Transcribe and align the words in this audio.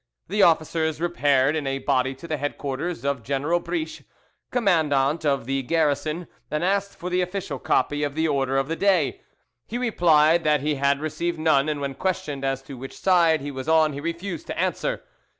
The 0.29 0.41
officers 0.41 0.99
repaired 0.99 1.55
in 1.55 1.67
a 1.67 1.77
body 1.77 2.15
to 2.15 2.27
the 2.27 2.37
headquarters 2.37 3.05
of 3.05 3.21
General 3.21 3.59
Briche, 3.61 4.03
commandant 4.49 5.23
of 5.27 5.45
the 5.45 5.61
garrison, 5.61 6.25
and 6.49 6.63
asked 6.63 6.95
for 6.97 7.11
the 7.11 7.21
official 7.21 7.59
copy 7.59 8.01
of 8.01 8.15
the 8.15 8.27
order 8.27 8.57
of 8.57 8.67
the 8.67 8.75
day. 8.75 9.21
He 9.67 9.77
replied 9.77 10.43
that 10.43 10.61
he 10.61 10.73
had 10.73 11.01
received 11.01 11.37
none, 11.37 11.69
and 11.69 11.79
when 11.81 11.93
questioned 11.93 12.43
as 12.43 12.63
to 12.63 12.77
which 12.79 12.97
side 12.99 13.41
he 13.41 13.51
was 13.51 13.69
on 13.69 13.93
he 13.93 14.01
refused 14.01 14.47
to 14.47 14.57
answer. 14.57 15.03